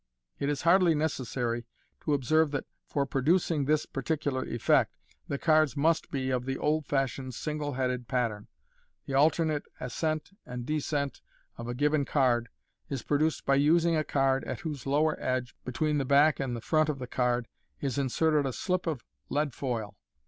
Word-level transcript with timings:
It 0.39 0.49
is 0.49 0.63
hardly 0.63 0.95
necessary 0.95 1.67
to 1.99 2.15
observe 2.15 2.49
that, 2.49 2.65
for 2.87 3.05
producing 3.05 3.65
this 3.65 3.85
particular 3.85 4.43
effect, 4.43 4.95
the 5.27 5.37
cards 5.37 5.77
must 5.77 6.09
be 6.09 6.33
ot 6.33 6.45
the 6.47 6.57
old 6.57 6.87
fashioned 6.87 7.35
single 7.35 7.73
headed 7.73 8.07
pattern. 8.07 8.47
The 9.05 9.13
alternate 9.13 9.61
ascent 9.79 10.31
and 10.43 10.65
descent 10.65 11.21
of 11.55 11.67
a 11.67 11.75
given 11.75 12.03
card 12.03 12.49
is 12.89 13.03
produced 13.03 13.45
by 13.45 13.57
using 13.57 13.95
a 13.95 14.03
card 14.03 14.43
at 14.45 14.61
whose 14.61 14.87
lower 14.87 15.21
edge, 15.21 15.55
between 15.63 15.99
the 15.99 16.03
back 16.05 16.39
and 16.39 16.63
front 16.63 16.89
of 16.89 16.97
the 16.97 17.05
card, 17.05 17.47
is 17.79 17.99
inserted 17.99 18.47
a 18.47 18.53
slip 18.53 18.87
of 18.87 19.03
lead 19.29 19.53
foil. 19.53 19.99